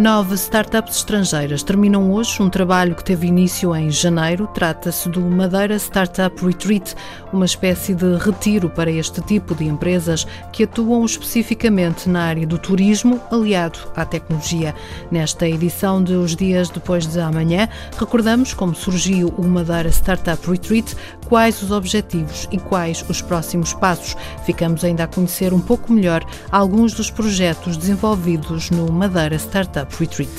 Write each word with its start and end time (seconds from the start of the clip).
Nove 0.00 0.34
startups 0.34 0.96
estrangeiras 0.96 1.62
terminam 1.62 2.10
hoje 2.10 2.42
um 2.42 2.48
trabalho 2.48 2.94
que 2.94 3.04
teve 3.04 3.26
início 3.26 3.76
em 3.76 3.90
janeiro. 3.90 4.46
Trata-se 4.46 5.10
do 5.10 5.20
Madeira 5.20 5.76
Startup 5.76 6.34
Retreat, 6.42 6.94
uma 7.30 7.44
espécie 7.44 7.94
de 7.94 8.16
retiro 8.16 8.70
para 8.70 8.90
este 8.90 9.20
tipo 9.20 9.54
de 9.54 9.66
empresas 9.66 10.26
que 10.54 10.64
atuam 10.64 11.04
especificamente 11.04 12.08
na 12.08 12.22
área 12.22 12.46
do 12.46 12.56
turismo, 12.56 13.20
aliado 13.30 13.78
à 13.94 14.06
tecnologia. 14.06 14.74
Nesta 15.10 15.46
edição 15.46 16.02
de 16.02 16.14
Os 16.14 16.34
Dias 16.34 16.70
Depois 16.70 17.06
de 17.06 17.20
Amanhã, 17.20 17.68
recordamos 17.98 18.54
como 18.54 18.74
surgiu 18.74 19.28
o 19.36 19.46
Madeira 19.46 19.90
Startup 19.90 20.50
Retreat, 20.50 20.96
quais 21.28 21.62
os 21.62 21.70
objetivos 21.70 22.48
e 22.50 22.56
quais 22.56 23.04
os 23.06 23.20
próximos 23.20 23.74
passos. 23.74 24.16
Ficamos 24.46 24.82
ainda 24.82 25.04
a 25.04 25.06
conhecer 25.06 25.52
um 25.52 25.60
pouco 25.60 25.92
melhor 25.92 26.24
alguns 26.50 26.94
dos 26.94 27.10
projetos 27.10 27.76
desenvolvidos 27.76 28.70
no 28.70 28.90
Madeira 28.90 29.36
Startup 29.36 29.89
Retreat. 29.98 30.30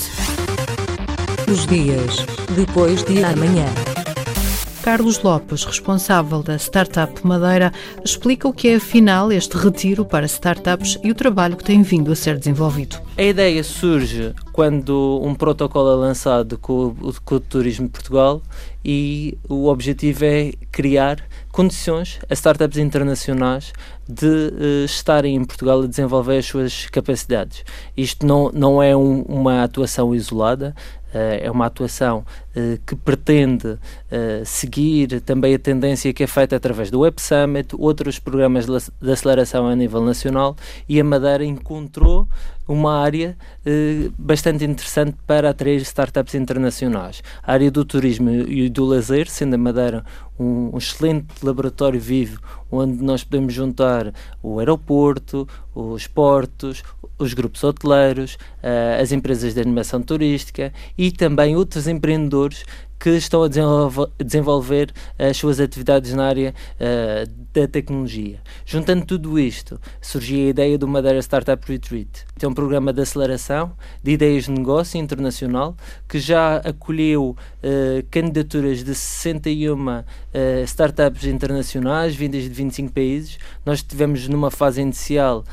Os 1.52 1.66
dias 1.68 2.26
depois 2.56 3.04
de 3.04 3.24
amanhã. 3.24 3.66
Carlos 4.82 5.22
Lopes, 5.22 5.64
responsável 5.64 6.42
da 6.42 6.56
Startup 6.56 7.14
Madeira, 7.26 7.72
explica 8.04 8.48
o 8.48 8.54
que 8.54 8.70
é 8.70 8.76
afinal 8.76 9.32
este 9.32 9.56
retiro 9.56 10.04
para 10.04 10.26
startups 10.26 10.98
e 11.04 11.12
o 11.12 11.16
trabalho 11.16 11.56
que 11.56 11.64
tem 11.64 11.84
vindo 11.84 12.12
a 12.12 12.16
ser 12.16 12.38
desenvolvido. 12.38 12.98
A 13.16 13.22
ideia 13.22 13.64
surge 13.64 14.34
quando 14.52 15.20
um 15.24 15.34
protocolo 15.34 15.92
é 15.92 15.96
lançado 15.96 16.58
com, 16.58 16.96
com 17.24 17.36
o 17.36 17.40
Turismo 17.40 17.86
de 17.86 17.92
Portugal 17.92 18.42
e 18.84 19.38
o 19.48 19.68
objetivo 19.68 20.26
é 20.26 20.54
criar 20.72 21.24
condições 21.52 22.20
a 22.30 22.34
startups 22.34 22.78
internacionais 22.78 23.74
de 24.08 24.26
uh, 24.26 24.86
estarem 24.86 25.36
em 25.36 25.46
Portugal 25.46 25.82
a 25.82 25.88
desenvolver 25.88 26.38
as 26.38 26.46
suas 26.46 26.86
capacidades. 26.88 27.64
Isto 27.96 28.26
não, 28.26 28.52
não 28.54 28.82
é 28.82 28.96
um, 28.96 29.22
uma 29.22 29.64
atuação 29.64 30.14
isolada, 30.14 30.76
Uh, 31.12 31.44
é 31.44 31.52
uma 31.52 31.66
atuação 31.66 32.20
uh, 32.56 32.80
que 32.88 32.96
pretende 32.96 33.78
seguir 34.46 35.20
também 35.20 35.54
a 35.54 35.60
tendência 35.60 36.14
que 36.14 36.24
é 36.24 36.28
feita 36.28 36.56
através 36.56 36.90
do 36.90 37.02
Web 37.02 37.22
Summit, 37.22 37.76
outros 37.78 38.18
programas 38.18 38.66
de 38.66 39.12
aceleração 39.12 39.68
a 39.68 39.76
nível 39.76 40.00
nacional 40.00 40.56
e 40.88 41.02
a 41.02 41.04
Madeira 41.04 41.44
encontrou 41.44 42.30
uma 42.68 43.00
área 43.00 43.38
bastante 44.18 44.64
interessante 44.64 45.18
para 45.28 45.50
atrair 45.50 45.82
startups 45.82 46.36
internacionais. 46.36 47.22
A 47.44 47.54
área 47.54 47.72
do 47.72 47.84
turismo 47.84 48.30
e 48.30 48.70
do 48.70 48.86
lazer, 48.86 49.28
sendo 49.28 49.56
a 49.56 49.58
Madeira 49.58 50.06
um, 50.40 50.72
um 50.74 50.78
excelente 50.78 51.28
laboratório 51.44 52.00
vivo 52.00 52.40
onde 52.72 53.04
nós 53.04 53.24
podemos 53.24 53.54
juntar 53.54 54.14
o 54.42 54.60
aeroporto, 54.60 55.48
os 55.76 56.08
portos, 56.08 56.84
os 57.20 57.34
grupos 57.34 57.64
hoteleiros, 57.64 58.36
uh, 58.64 59.02
as 59.02 59.12
empresas 59.12 59.54
de 59.54 59.62
animação 59.62 60.02
turística 60.02 60.74
e 60.98 61.12
também 61.12 61.56
outros 61.56 61.88
empreendedores 61.88 62.64
que 63.02 63.10
estão 63.10 63.42
a 63.42 63.48
desenvolver 64.24 64.92
as 65.18 65.36
suas 65.36 65.60
atividades 65.60 66.14
na 66.14 66.28
área 66.28 66.54
uh, 66.76 67.28
da 67.52 67.68
tecnologia. 67.68 68.40
Juntando 68.64 69.04
tudo 69.04 69.40
isto, 69.40 69.82
surgiu 70.00 70.46
a 70.46 70.50
ideia 70.50 70.78
do 70.78 70.88
Madeira 70.88 71.18
Startup 71.18 71.60
Retreat. 71.68 72.28
É 72.40 72.48
um 72.48 72.54
programa 72.54 72.94
de 72.94 73.02
aceleração 73.02 73.72
de 74.04 74.12
ideias 74.12 74.44
de 74.46 74.52
negócio 74.52 75.00
internacional 75.00 75.76
que 76.08 76.20
já 76.20 76.58
acolheu 76.58 77.36
uh, 77.64 78.06
candidaturas 78.12 78.84
de 78.84 78.94
61 78.94 79.74
uh, 79.74 80.04
startups 80.66 81.24
internacionais 81.24 82.16
vindas 82.16 82.44
de 82.44 82.50
25 82.50 82.94
países. 82.94 83.40
Nós 83.66 83.80
estivemos 83.80 84.28
numa 84.28 84.52
fase 84.52 84.80
inicial 84.80 85.44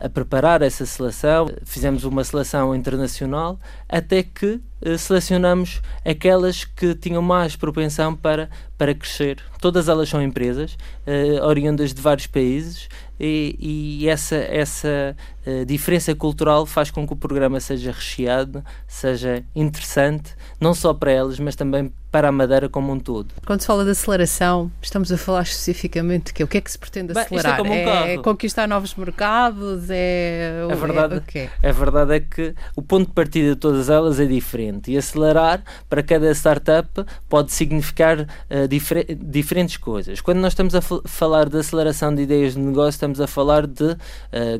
a 0.00 0.08
preparar 0.08 0.62
essa 0.62 0.86
seleção, 0.86 1.50
fizemos 1.62 2.04
uma 2.04 2.24
seleção 2.24 2.74
internacional 2.74 3.60
até 3.86 4.22
que 4.22 4.60
selecionamos 4.96 5.82
aquelas 6.08 6.64
que 6.64 6.94
tinham 6.94 7.20
mais 7.20 7.54
propensão 7.54 8.14
para, 8.14 8.48
para 8.78 8.94
crescer. 8.94 9.42
Todas 9.60 9.88
elas 9.88 10.08
são 10.08 10.22
empresas, 10.22 10.78
uh, 11.04 11.44
oriundas 11.44 11.92
de 11.92 12.00
vários 12.00 12.28
países, 12.28 12.88
e, 13.20 13.56
e 13.58 14.08
essa, 14.08 14.36
essa 14.36 15.16
uh, 15.44 15.66
diferença 15.66 16.14
cultural 16.14 16.64
faz 16.64 16.90
com 16.90 17.04
que 17.04 17.12
o 17.12 17.16
programa 17.16 17.58
seja 17.58 17.90
recheado, 17.90 18.64
seja 18.86 19.42
interessante, 19.54 20.34
não 20.60 20.72
só 20.72 20.94
para 20.94 21.10
elas, 21.10 21.40
mas 21.40 21.56
também 21.56 21.92
para 22.10 22.28
a 22.28 22.32
Madeira 22.32 22.68
como 22.68 22.92
um 22.92 22.98
todo. 22.98 23.28
Quando 23.44 23.60
se 23.60 23.66
fala 23.66 23.84
de 23.84 23.90
aceleração, 23.90 24.70
estamos 24.80 25.12
a 25.12 25.18
falar 25.18 25.42
especificamente 25.42 26.26
de 26.26 26.32
quê? 26.32 26.44
O 26.44 26.48
que 26.48 26.56
é 26.56 26.60
que 26.60 26.70
se 26.70 26.78
pretende 26.78 27.12
Bem, 27.12 27.22
acelerar? 27.22 27.58
É, 27.58 27.62
um 27.62 27.74
é, 27.74 28.18
conquistar 28.18 28.66
novos 28.66 28.94
mercados? 28.94 29.90
É, 29.90 30.66
a, 30.70 30.74
verdade, 30.74 31.22
é, 31.34 31.68
a 31.68 31.72
verdade 31.72 32.14
é 32.14 32.20
que 32.20 32.54
o 32.74 32.80
ponto 32.80 33.08
de 33.08 33.12
partida 33.12 33.50
de 33.50 33.56
todas 33.56 33.90
elas 33.90 34.18
é 34.18 34.24
diferente 34.24 34.90
e 34.90 34.96
acelerar 34.96 35.62
para 35.88 36.02
cada 36.02 36.30
startup 36.32 36.88
pode 37.28 37.52
significar 37.52 38.20
uh, 38.20 38.67
difer 38.68 39.04
diferentes 39.14 39.76
coisas. 39.76 40.20
Quando 40.20 40.38
nós 40.38 40.52
estamos 40.52 40.74
a 40.74 40.80
falar 40.80 41.48
de 41.48 41.58
aceleração 41.58 42.14
de 42.14 42.22
ideias 42.22 42.54
de 42.54 42.60
negócio, 42.60 42.90
estamos 42.90 43.20
a 43.20 43.26
falar 43.26 43.66
de 43.66 43.84
uh, 43.84 43.96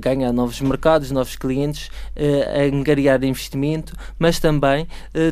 ganhar 0.00 0.32
novos 0.32 0.60
mercados, 0.60 1.10
novos 1.10 1.36
clientes, 1.36 1.88
uh, 2.16 2.74
angariar 2.74 3.22
investimento, 3.22 3.94
mas 4.18 4.38
também 4.38 4.86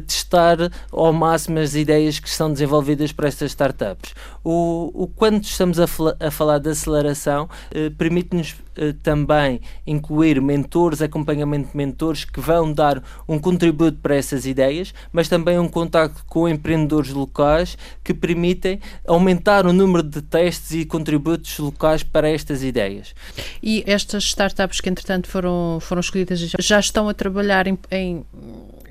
testar 0.07 0.59
ao 0.93 1.13
máximo 1.13 1.59
as 1.59 1.75
ideias 1.75 2.19
que 2.19 2.29
são 2.29 2.53
desenvolvidas 2.53 3.13
por 3.13 3.25
estas 3.25 3.51
startups. 3.53 4.15
O, 4.45 4.91
o 4.95 5.07
quando 5.07 5.43
estamos 5.43 5.79
a, 5.81 5.87
a 6.21 6.31
falar 6.31 6.59
de 6.59 6.71
aceleração, 6.71 7.49
permite-nos 7.97 8.57
também 9.03 9.61
incluir 9.87 10.41
mentores, 10.41 11.01
acompanhamento 11.01 11.71
de 11.71 11.77
mentores 11.77 12.25
que 12.25 12.41
vão 12.41 12.73
dar 12.73 13.03
um 13.29 13.39
contributo 13.39 13.99
para 13.99 14.17
essas 14.17 14.47
ideias, 14.47 14.93
mas 15.13 15.29
também 15.29 15.59
um 15.59 15.69
contato 15.69 16.25
com 16.27 16.49
empreendedores 16.49 17.11
locais 17.11 17.79
que 18.05 18.13
permitem 18.13 18.66
aumentar 19.07 19.67
o 19.67 19.73
número 19.73 20.03
de 20.03 20.23
testes 20.23 20.73
e 20.73 20.85
contributos 20.85 21.59
locais 21.59 22.03
para 22.03 22.29
estas 22.29 22.63
ideias. 22.63 23.15
E 23.63 23.85
estas 23.87 24.25
startups 24.25 24.81
que 24.81 24.89
entretanto 24.89 25.29
foram, 25.29 25.79
foram 25.81 26.01
escolhidas 26.01 26.41
já 26.59 26.81
estão 26.81 27.09
a 27.09 27.15
trabalhar 27.15 27.67
em, 27.67 27.79
em 27.91 28.25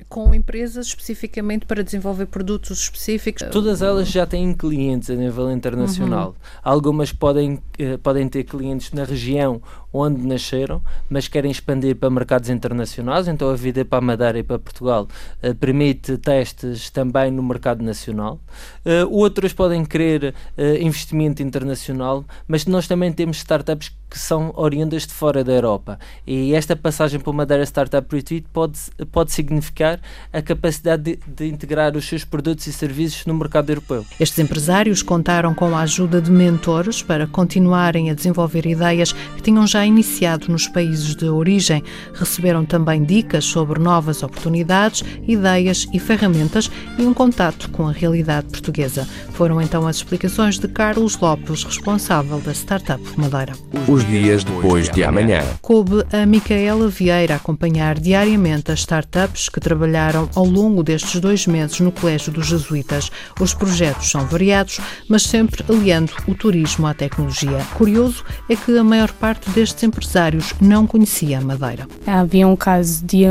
com 0.08 0.34
empresas 0.34 0.88
especificamente 0.88 1.66
para 1.66 1.84
desenvolver 1.84 2.28
produtos 2.28 2.80
específicos? 2.80 3.44
Todas 3.52 3.82
elas 3.82 4.08
já 4.08 4.26
têm 4.26 4.54
clientes 4.54 5.10
a 5.10 5.16
nível 5.16 5.52
internacional. 5.52 6.30
Uhum. 6.30 6.36
Algumas 6.64 7.12
podem, 7.12 7.60
podem 8.02 8.28
ter 8.28 8.44
clientes 8.44 8.92
na 8.92 9.04
região 9.04 9.62
onde 9.96 10.22
nasceram, 10.28 10.82
mas 11.10 11.28
querem 11.28 11.50
expandir 11.50 11.96
para 11.96 12.10
mercados 12.10 12.50
internacionais, 12.50 13.28
então 13.28 13.50
a 13.50 13.56
vida 13.56 13.86
para 13.86 14.00
a 14.00 14.02
Madeira 14.02 14.40
e 14.40 14.44
para 14.44 14.60
Portugal 14.60 15.08
uh, 15.42 15.56
permite 15.56 16.18
testes 16.18 16.90
também 16.90 17.32
no 17.32 17.42
mercado 17.42 17.84
nacional. 17.84 18.40
Uh, 18.86 19.08
outros 19.10 19.54
podem 19.54 19.86
querer 19.86 20.34
uh, 20.58 20.62
investimento 20.82 21.42
internacional, 21.42 22.26
mas 22.48 22.66
nós 22.66 22.88
também 22.88 23.12
temos 23.14 23.38
startups 23.38 23.94
que 24.10 24.20
são 24.20 24.54
oriundas 24.56 25.06
de 25.06 25.14
fora 25.14 25.44
da 25.44 25.52
Europa. 25.52 26.00
E 26.26 26.54
esta 26.54 26.76
passagem 26.76 27.20
para 27.20 27.30
o 27.30 27.34
Madeira 27.34 27.64
Startup 27.64 28.08
Retreat 28.16 28.46
pode, 28.54 28.80
pode 29.12 29.32
significar 29.34 30.00
a 30.32 30.42
capacidade 30.42 31.04
de, 31.04 31.20
de 31.28 31.48
integrar 31.48 31.98
os 31.98 32.08
seus 32.08 32.24
produtos 32.24 32.68
e 32.68 32.72
serviços 32.72 33.26
no 33.26 33.34
mercado 33.34 33.72
europeu. 33.72 34.06
Estes 34.20 34.40
empresários 34.40 35.02
contaram 35.02 35.54
com 35.54 35.76
a 35.76 35.82
ajuda 35.82 36.22
de 36.22 36.32
mentores 36.32 37.02
para 37.02 37.28
continuarem 37.66 38.12
a 38.12 38.14
desenvolver 38.14 38.66
ideias 38.68 39.12
que 39.12 39.42
tinham 39.42 39.66
já 39.66 39.84
iniciado 39.86 40.52
nos 40.52 40.68
países 40.68 41.16
de 41.16 41.26
origem. 41.26 41.84
Receberam 42.14 42.64
também 42.64 43.04
dicas 43.04 43.44
sobre 43.44 43.80
novas 43.80 44.22
oportunidades, 44.22 45.04
ideias 45.28 45.88
e 45.92 46.00
ferramentas 46.00 46.70
e 46.98 47.02
um 47.02 47.14
contato 47.14 47.70
com 47.72 47.88
a 47.88 47.92
realidade 47.92 48.48
portuguesa. 48.48 49.08
Foram 49.34 49.60
então 49.60 49.88
as 49.88 49.98
explicações 49.98 50.60
de 50.60 50.68
Carlos 50.68 51.18
Lopes, 51.20 51.64
responsável 51.64 52.40
da 52.40 52.52
Startup 52.52 53.02
Madeira. 53.18 53.54
Os 53.88 54.06
dias 54.06 54.44
depois 54.44 54.90
de 54.90 55.04
amanhã. 55.04 55.42
Coube 55.62 56.06
a 56.14 56.26
Micaela 56.26 56.88
Vieira 56.88 57.36
acompanhar 57.36 58.00
diariamente 58.00 58.72
as 58.72 58.80
startups 58.80 59.50
que 59.50 59.60
trabalharam 59.60 60.30
ao 60.36 60.46
longo 60.46 60.84
destes 60.84 61.20
dois 61.20 61.48
meses 61.48 61.80
no 61.80 61.92
Colégio 61.92 62.32
dos 62.32 62.46
Jesuítas. 62.46 63.12
Os 63.40 63.54
projetos 63.54 64.10
são 64.10 64.26
variados, 64.26 64.80
mas 65.10 65.24
sempre 65.24 65.66
aliando 65.68 66.12
o 66.28 66.36
turismo 66.36 66.86
à 66.88 66.94
tecnologia. 66.94 67.55
Curioso 67.74 68.24
é 68.50 68.56
que 68.56 68.78
a 68.78 68.84
maior 68.84 69.12
parte 69.12 69.50
destes 69.50 69.84
empresários 69.84 70.54
não 70.62 70.86
conhecia 70.86 71.40
a 71.40 71.42
Madeira. 71.42 71.88
Havia 72.06 72.48
um 72.48 72.56
caso 72.56 73.04
de 73.06 73.26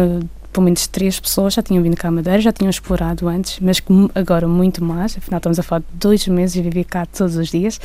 pelo 0.55 0.65
menos 0.65 0.87
três 0.87 1.19
pessoas 1.19 1.55
já 1.55 1.63
tinham 1.63 1.83
vindo 1.83 1.97
cá 1.97 2.07
à 2.07 2.11
Madeira, 2.13 2.41
já 2.41 2.53
tinham 2.53 2.71
explorado 2.71 3.27
antes, 3.27 3.59
mas 3.59 3.83
agora 4.15 4.47
muito 4.47 4.83
mais. 4.83 5.19
Afinal, 5.19 5.39
estamos 5.39 5.59
a 5.59 5.63
falar 5.65 5.81
de 5.81 5.99
dois 5.99 6.27
meses 6.29 6.55
e 6.55 6.63
viver 6.63 6.85
cá 6.85 7.05
todos 7.05 7.37
os 7.37 7.51
dias. 7.51 7.81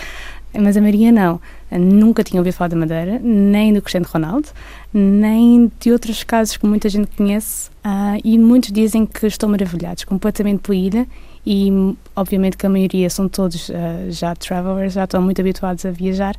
Mas 0.54 0.78
a 0.78 0.82
Maria 0.82 1.12
não. 1.12 1.42
Nunca 1.72 2.24
tinha 2.24 2.40
ouvido 2.40 2.54
falar 2.54 2.68
da 2.68 2.76
Madeira, 2.76 3.20
nem 3.20 3.74
do 3.74 3.82
Cristiano 3.82 4.06
Ronaldo, 4.08 4.50
nem 4.94 5.72
de 5.80 5.92
outros 5.92 6.24
casos 6.24 6.58
que 6.58 6.66
muita 6.66 6.88
gente 6.90 7.08
conhece. 7.18 7.70
Uh, 7.84 8.22
e 8.24 8.38
muitos 8.38 8.72
dizem 8.72 9.04
que 9.04 9.26
estão 9.26 9.50
maravilhados, 9.50 10.04
completamente 10.04 10.60
pela 10.60 10.76
ilha. 10.76 11.08
E 11.44 11.72
obviamente 12.16 12.56
que 12.56 12.68
a 12.68 12.70
maioria 12.70 13.10
são 13.10 13.28
todos 13.28 13.70
uh, 13.70 13.74
já 14.10 14.36
travelers, 14.36 14.94
já 14.94 15.06
estão 15.06 15.22
muito 15.24 15.42
habituados 15.42 15.86
a 15.86 15.92
viajar 15.92 16.36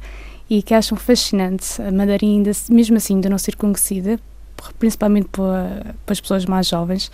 e 0.48 0.62
que 0.62 0.74
acham 0.74 0.96
fascinante 0.98 1.80
a 1.80 1.90
Madeira 1.90 2.26
ainda, 2.26 2.50
mesmo 2.68 2.96
assim, 2.96 3.14
ainda 3.14 3.30
não 3.30 3.38
ser 3.38 3.54
conhecida, 3.54 4.18
principalmente 4.78 5.28
pelas 5.28 6.20
pessoas 6.20 6.46
mais 6.46 6.66
jovens. 6.66 7.10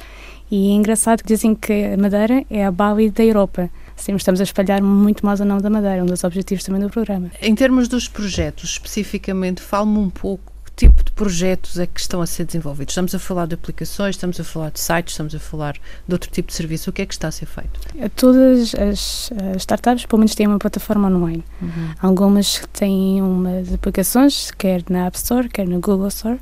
E 0.50 0.70
é 0.70 0.74
engraçado 0.74 1.22
que 1.22 1.28
dizem 1.28 1.54
que 1.54 1.72
a 1.72 1.96
Madeira 1.96 2.44
é 2.48 2.64
a 2.64 2.70
Bali 2.70 3.10
da 3.10 3.24
Europa. 3.24 3.68
Sim, 3.96 4.14
estamos 4.14 4.40
a 4.40 4.44
espalhar 4.44 4.80
muito 4.80 5.24
mais 5.24 5.40
o 5.40 5.44
nome 5.44 5.60
da 5.62 5.70
Madeira, 5.70 6.02
um 6.02 6.06
dos 6.06 6.22
objetivos 6.22 6.62
também 6.64 6.80
do 6.80 6.90
programa. 6.90 7.30
Em 7.40 7.54
termos 7.54 7.88
dos 7.88 8.06
projetos, 8.06 8.70
especificamente, 8.70 9.60
fale-me 9.60 9.98
um 9.98 10.10
pouco 10.10 10.52
tipo 10.76 11.02
de 11.02 11.10
projetos 11.12 11.78
é 11.78 11.86
que 11.86 11.98
estão 11.98 12.20
a 12.20 12.26
ser 12.26 12.44
desenvolvidos? 12.44 12.92
Estamos 12.92 13.14
a 13.14 13.18
falar 13.18 13.46
de 13.46 13.54
aplicações, 13.54 14.14
estamos 14.14 14.38
a 14.38 14.44
falar 14.44 14.70
de 14.70 14.78
sites, 14.78 15.14
estamos 15.14 15.34
a 15.34 15.38
falar 15.38 15.72
de 16.06 16.14
outro 16.14 16.30
tipo 16.30 16.48
de 16.48 16.54
serviço. 16.54 16.90
O 16.90 16.92
que 16.92 17.02
é 17.02 17.06
que 17.06 17.14
está 17.14 17.28
a 17.28 17.32
ser 17.32 17.46
feito? 17.46 17.80
Todas 18.14 18.74
as, 18.74 19.32
as 19.54 19.62
startups, 19.62 20.04
pelo 20.04 20.20
menos, 20.20 20.34
têm 20.34 20.46
uma 20.46 20.58
plataforma 20.58 21.08
online. 21.08 21.42
Uhum. 21.62 21.94
Algumas 22.00 22.62
têm 22.74 23.22
umas 23.22 23.72
aplicações, 23.72 24.50
quer 24.50 24.84
na 24.90 25.06
App 25.06 25.16
Store, 25.16 25.48
quer 25.48 25.66
na 25.66 25.78
Google 25.78 26.08
Store. 26.08 26.38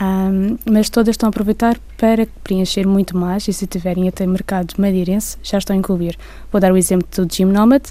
Um, 0.00 0.56
mas 0.70 0.88
todas 0.88 1.14
estão 1.14 1.28
a 1.28 1.30
aproveitar 1.30 1.78
para 1.98 2.26
preencher 2.42 2.86
muito 2.86 3.16
mais 3.16 3.46
e 3.48 3.52
se 3.52 3.66
tiverem 3.66 4.08
até 4.08 4.26
mercado 4.26 4.74
madeirense, 4.78 5.36
já 5.42 5.58
estão 5.58 5.76
a 5.76 5.78
incluir. 5.78 6.18
Vou 6.50 6.58
dar 6.60 6.72
o 6.72 6.76
exemplo 6.76 7.06
do 7.14 7.30
Gym 7.30 7.46
Nomad, 7.46 7.82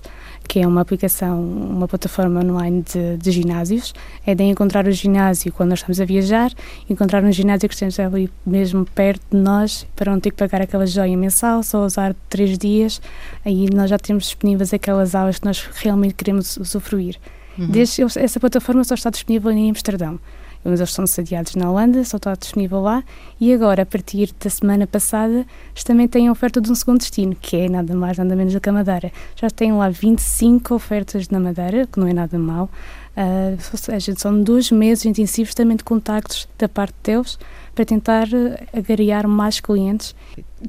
que 0.49 0.59
é 0.59 0.65
uma 0.65 0.81
aplicação, 0.81 1.39
uma 1.39 1.87
plataforma 1.87 2.39
online 2.39 2.81
de, 2.81 3.17
de 3.17 3.31
ginásios. 3.31 3.93
É 4.25 4.33
de 4.33 4.43
encontrar 4.43 4.87
o 4.87 4.91
ginásio 4.91 5.53
quando 5.53 5.69
nós 5.69 5.79
estamos 5.79 6.01
a 6.01 6.05
viajar, 6.05 6.51
encontrar 6.89 7.23
um 7.23 7.31
ginásio 7.31 7.69
que 7.69 7.75
esteja 7.75 8.07
ali 8.07 8.31
mesmo 8.43 8.83
perto 8.83 9.21
de 9.31 9.37
nós, 9.37 9.85
para 9.95 10.11
não 10.11 10.19
ter 10.19 10.31
que 10.31 10.37
pagar 10.37 10.59
aquela 10.59 10.87
joia 10.87 11.15
mensal, 11.15 11.61
só 11.61 11.85
usar 11.85 12.15
três 12.27 12.57
dias, 12.57 12.99
aí 13.45 13.67
nós 13.71 13.91
já 13.91 13.99
temos 13.99 14.23
disponíveis 14.23 14.73
aquelas 14.73 15.13
aulas 15.13 15.37
que 15.37 15.45
nós 15.45 15.69
realmente 15.75 16.15
queremos 16.15 16.57
usufruir. 16.57 17.17
Uhum. 17.55 17.67
Desde, 17.67 18.01
essa 18.01 18.39
plataforma 18.39 18.83
só 18.83 18.95
está 18.95 19.11
disponível 19.11 19.51
em 19.51 19.69
Amsterdão 19.69 20.19
eles 20.63 20.79
estão 20.81 21.07
sediados 21.07 21.56
na 21.56 21.71
Holanda, 21.71 22.03
só 22.03 22.17
está 22.17 22.35
disponível 22.35 22.81
lá. 22.81 23.03
E 23.39 23.53
agora, 23.53 23.83
a 23.83 23.85
partir 23.85 24.33
da 24.39 24.50
semana 24.50 24.85
passada, 24.85 25.45
também 25.85 26.07
têm 26.07 26.27
a 26.27 26.31
oferta 26.31 26.59
de 26.59 26.69
um 26.69 26.75
segundo 26.75 27.00
destino, 27.00 27.35
que 27.35 27.56
é 27.56 27.69
nada 27.69 27.95
mais, 27.95 28.17
nada 28.17 28.35
menos 28.35 28.53
do 28.53 28.59
que 28.59 28.69
a 28.69 28.73
Madeira. 28.73 29.11
Já 29.35 29.50
têm 29.50 29.71
lá 29.71 29.89
25 29.89 30.75
ofertas 30.75 31.29
na 31.29 31.39
Madeira, 31.39 31.88
que 31.88 32.00
não 32.00 32.07
é 32.07 32.13
nada 32.13 32.38
mau. 32.38 32.69
Uh, 33.15 33.57
ou 33.71 33.77
seja, 33.77 34.13
são 34.15 34.41
dois 34.41 34.71
meses 34.71 35.06
intensivos 35.06 35.53
também 35.53 35.75
de 35.75 35.83
contactos 35.83 36.47
da 36.57 36.69
parte 36.69 36.95
deles 37.03 37.39
para 37.73 37.83
tentar 37.83 38.27
uh, 38.27 38.77
agariar 38.77 39.27
mais 39.27 39.59
clientes. 39.59 40.15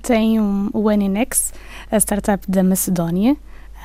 Tem 0.03 0.41
um, 0.41 0.71
o 0.73 0.91
NNX, 0.91 1.53
a 1.91 1.97
startup 1.99 2.49
da 2.51 2.63
Macedónia. 2.63 3.37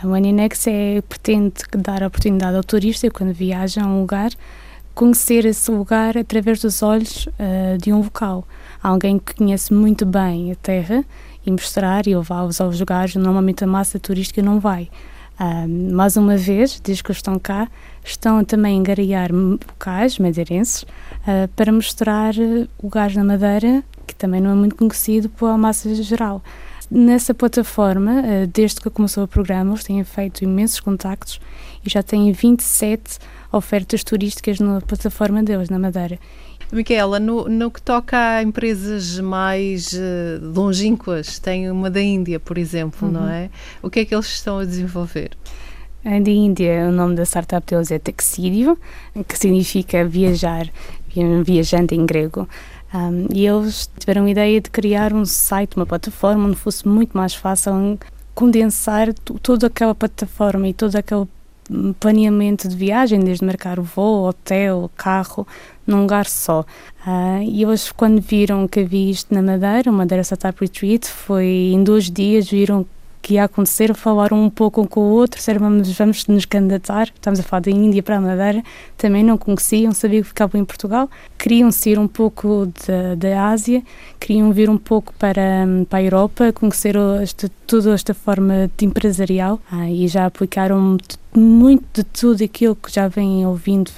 O 0.03 0.15
NNX 0.15 0.67
é, 0.67 1.01
pretende 1.01 1.53
dar 1.77 2.03
oportunidade 2.03 2.55
ao 2.55 2.63
turista, 2.63 3.09
quando 3.09 3.33
viaja 3.33 3.81
a 3.81 3.87
um 3.87 4.01
lugar, 4.01 4.31
conhecer 4.95 5.45
esse 5.45 5.69
lugar 5.69 6.17
através 6.17 6.61
dos 6.61 6.81
olhos 6.81 7.27
uh, 7.27 7.77
de 7.79 7.93
um 7.93 7.99
local. 8.01 8.47
Alguém 8.81 9.19
que 9.19 9.35
conhece 9.35 9.73
muito 9.73 10.05
bem 10.05 10.51
a 10.51 10.55
terra 10.55 11.03
e 11.45 11.51
mostrar 11.51 12.07
e 12.07 12.15
levá-los 12.15 12.59
aos 12.59 12.79
lugares, 12.79 13.15
normalmente 13.15 13.63
a 13.63 13.67
massa 13.67 13.99
turística 13.99 14.41
não 14.41 14.59
vai. 14.59 14.89
Uh, 15.39 15.93
mais 15.93 16.15
uma 16.15 16.37
vez, 16.37 16.79
desde 16.79 17.03
que 17.03 17.11
estão 17.11 17.37
cá, 17.37 17.67
estão 18.03 18.43
também 18.43 18.75
a 18.75 18.79
engariar 18.79 19.31
locais 19.31 20.17
madeirenses 20.17 20.83
uh, 20.83 21.47
para 21.55 21.71
mostrar 21.71 22.33
lugares 22.81 23.15
na 23.15 23.23
Madeira 23.23 23.83
que 24.05 24.15
também 24.15 24.39
não 24.39 24.51
é 24.51 24.55
muito 24.55 24.75
conhecido 24.75 25.29
pela 25.29 25.57
massa 25.57 25.93
geral. 25.95 26.41
Nessa 26.89 27.33
plataforma, 27.33 28.23
desde 28.51 28.79
que 28.79 28.89
começou 28.89 29.23
o 29.23 29.27
programa, 29.27 29.71
eles 29.71 29.83
têm 29.83 30.03
feito 30.03 30.43
imensos 30.43 30.79
contactos 30.79 31.39
e 31.83 31.89
já 31.89 32.03
têm 32.03 32.31
27 32.31 33.19
ofertas 33.51 34.03
turísticas 34.03 34.59
na 34.59 34.81
plataforma 34.81 35.41
deles, 35.43 35.69
na 35.69 35.79
Madeira. 35.79 36.19
Micaela, 36.71 37.19
no, 37.19 37.47
no 37.47 37.71
que 37.71 37.81
toca 37.81 38.17
a 38.17 38.43
empresas 38.43 39.19
mais 39.19 39.93
uh, 39.93 40.53
longínquas, 40.53 41.39
tem 41.39 41.69
uma 41.69 41.89
da 41.89 42.01
Índia, 42.01 42.39
por 42.39 42.57
exemplo, 42.57 43.07
uhum. 43.07 43.13
não 43.13 43.29
é? 43.29 43.49
O 43.81 43.89
que 43.89 44.01
é 44.01 44.05
que 44.05 44.13
eles 44.13 44.25
estão 44.25 44.59
a 44.59 44.65
desenvolver? 44.65 45.31
A 46.03 46.19
da 46.19 46.31
Índia, 46.31 46.87
o 46.87 46.91
nome 46.91 47.15
da 47.15 47.23
startup 47.23 47.65
deles 47.65 47.91
é 47.91 47.99
Taxídio, 47.99 48.77
que 49.27 49.37
significa 49.37 50.05
viajar, 50.05 50.67
viajante 51.43 51.95
em 51.95 52.05
grego. 52.05 52.47
Um, 52.93 53.27
e 53.33 53.45
eles 53.45 53.89
tiveram 53.99 54.25
a 54.25 54.29
ideia 54.29 54.61
de 54.61 54.69
criar 54.69 55.13
um 55.13 55.25
site, 55.25 55.75
uma 55.75 55.85
plataforma 55.85 56.47
onde 56.47 56.55
fosse 56.55 56.87
muito 56.87 57.17
mais 57.17 57.33
fácil 57.33 57.99
condensar 58.33 59.13
toda 59.41 59.67
aquela 59.67 59.95
plataforma 59.95 60.67
e 60.67 60.73
todo 60.73 60.95
aquele 60.95 61.27
planeamento 61.99 62.67
de 62.67 62.75
viagem, 62.75 63.19
desde 63.19 63.43
marcar 63.43 63.79
o 63.79 63.83
voo, 63.83 64.27
hotel, 64.27 64.89
carro, 64.95 65.47
num 65.85 66.01
lugar 66.01 66.25
só. 66.25 66.61
Uh, 67.05 67.41
e 67.43 67.63
eles, 67.63 67.91
quando 67.91 68.21
viram 68.21 68.67
que 68.67 68.81
havia 68.81 69.11
isto 69.11 69.33
na 69.33 69.41
Madeira, 69.41 69.89
o 69.89 69.93
Madeira 69.93 70.23
Startup 70.23 70.57
Retreat, 70.59 71.07
foi 71.07 71.71
em 71.73 71.83
dois 71.83 72.09
dias, 72.09 72.49
viram 72.49 72.85
que 73.25 73.33
ia 73.33 73.45
acontecer, 73.45 73.91
falaram 73.95 74.39
um 74.39 74.51
pouco 74.51 74.79
um 74.83 74.85
com 74.85 74.99
o 74.99 75.09
outro, 75.13 75.39
disseram 75.39 75.59
vamos, 75.59 76.27
nos 76.27 76.45
candidatar, 76.45 77.07
estamos 77.07 77.39
a 77.39 77.43
falar 77.43 77.61
da 77.61 77.71
Índia 77.71 78.03
para 78.03 78.17
a 78.17 78.21
Madeira, 78.21 78.63
também 78.95 79.23
não 79.23 79.35
conheciam, 79.35 79.91
sabiam 79.93 80.21
que 80.21 80.27
ficavam 80.27 80.61
em 80.61 80.63
Portugal, 80.63 81.09
queriam 81.35 81.71
sair 81.71 81.97
um 81.97 82.07
pouco 82.07 82.71
da 83.17 83.47
Ásia, 83.47 83.81
queriam 84.19 84.51
vir 84.51 84.69
um 84.69 84.77
pouco 84.77 85.11
para, 85.17 85.65
para 85.89 85.97
a 85.97 86.03
Europa, 86.03 86.53
conhecer 86.53 86.95
esta, 87.19 87.49
toda 87.65 87.95
esta 87.95 88.13
forma 88.13 88.69
de 88.77 88.85
empresarial 88.85 89.59
ah, 89.71 89.89
e 89.89 90.07
já 90.07 90.27
aplicaram 90.27 90.95
muito 91.35 91.83
de 91.95 92.03
tudo 92.03 92.43
aquilo 92.43 92.75
que 92.75 92.93
já 92.93 93.07
vêm 93.07 93.43
ouvindo 93.43 93.89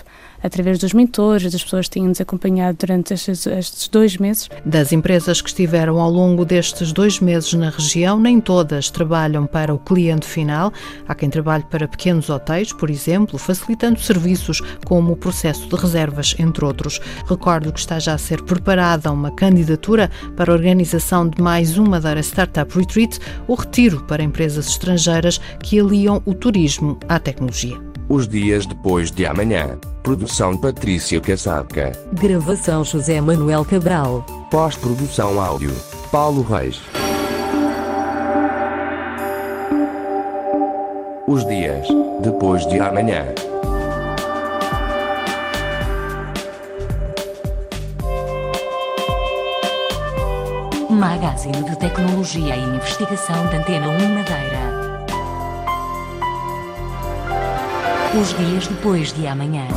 através 0.41 0.79
dos 0.79 0.93
mentores, 0.93 1.51
das 1.51 1.63
pessoas 1.63 1.87
que 1.87 1.95
têm-nos 1.95 2.21
acompanhado 2.21 2.77
durante 2.79 3.13
estes, 3.13 3.45
estes, 3.45 3.87
dois 3.87 4.17
meses. 4.17 4.49
Das 4.65 4.91
empresas 4.91 5.41
que 5.41 5.49
estiveram 5.49 5.99
ao 5.99 6.09
longo 6.09 6.45
destes 6.45 6.91
dois 6.91 7.19
meses 7.19 7.53
na 7.53 7.69
região, 7.69 8.19
nem 8.19 8.39
todas 8.39 8.89
trabalham 8.89 9.45
para 9.45 9.73
o 9.73 9.79
cliente 9.79 10.25
final. 10.25 10.71
Há 11.07 11.15
quem 11.15 11.29
trabalhe 11.29 11.63
para 11.69 11.87
pequenos 11.87 12.29
hotéis, 12.29 12.71
por 12.71 12.89
exemplo, 12.89 13.37
facilitando 13.37 13.99
serviços 13.99 14.61
como 14.85 15.13
o 15.13 15.17
processo 15.17 15.67
de 15.67 15.75
reservas, 15.75 16.35
entre 16.39 16.63
outros. 16.63 16.99
Recordo 17.27 17.73
que 17.73 17.79
está 17.79 17.99
já 17.99 18.13
a 18.13 18.17
ser 18.17 18.43
preparada 18.43 19.11
uma 19.11 19.31
candidatura 19.31 20.09
para 20.35 20.51
a 20.51 20.55
organização 20.55 21.27
de 21.27 21.41
mais 21.41 21.77
uma 21.77 21.97
Madeira 21.97 22.21
Startup 22.21 22.77
Retreat, 22.77 23.19
o 23.47 23.55
retiro 23.55 24.03
para 24.03 24.21
empresas 24.21 24.67
estrangeiras 24.67 25.39
que 25.63 25.79
aliam 25.79 26.21
o 26.25 26.33
turismo 26.33 26.99
à 27.09 27.19
tecnologia. 27.19 27.77
Os 28.07 28.27
dias 28.27 28.65
depois 28.65 29.11
de 29.11 29.25
amanhã. 29.25 29.79
Produção 30.07 30.55
Patrícia 30.55 31.19
Casaca. 31.19 31.91
Gravação 32.13 32.81
José 32.81 33.19
Manuel 33.19 33.65
Cabral. 33.65 34.25
Pós-produção 34.49 35.37
áudio. 35.41 35.75
Paulo 36.09 36.43
Reis. 36.43 36.79
Os 41.27 41.45
dias 41.45 41.89
depois 42.21 42.65
de 42.67 42.79
amanhã. 42.79 43.25
Magazine 50.89 51.63
de 51.69 51.77
Tecnologia 51.79 52.55
e 52.55 52.63
Investigação 52.63 53.45
da 53.47 53.57
Antena 53.57 53.89
1 53.89 54.15
Madeira. 54.15 54.77
Os 58.17 58.29
dias 58.37 58.67
depois 58.67 59.11
de 59.11 59.27
amanhã. 59.27 59.67